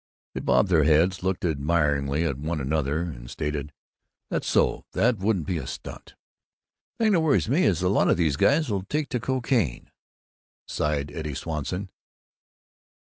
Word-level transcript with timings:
They 0.33 0.39
bobbed 0.39 0.69
their 0.69 0.83
heads, 0.85 1.21
looked 1.21 1.45
admiringly 1.45 2.23
at 2.25 2.39
one 2.39 2.59
another, 2.59 3.01
and 3.03 3.29
stated, 3.29 3.71
"That's 4.31 4.47
so, 4.47 4.83
that 4.93 5.19
would 5.19 5.45
be 5.45 5.59
the 5.59 5.67
stunt." 5.67 6.15
"The 6.97 7.03
thing 7.05 7.11
that 7.11 7.19
worries 7.19 7.47
me 7.47 7.65
is 7.65 7.81
that 7.81 7.87
a 7.87 7.89
lot 7.89 8.09
of 8.09 8.17
these 8.17 8.35
guys 8.35 8.67
will 8.71 8.81
take 8.81 9.09
to 9.09 9.19
cocaine," 9.19 9.91
sighed 10.67 11.11
Eddie 11.11 11.35
Swanson. 11.35 11.91